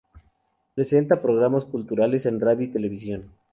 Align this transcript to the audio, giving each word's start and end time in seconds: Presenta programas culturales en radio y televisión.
Presenta 0.73 1.21
programas 1.21 1.63
culturales 1.63 2.25
en 2.25 2.39
radio 2.39 2.65
y 2.65 2.69
televisión. 2.71 3.29